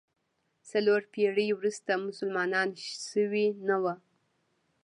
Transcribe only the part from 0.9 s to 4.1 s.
پېړۍ وروسته مسلمانان شوي نه ول.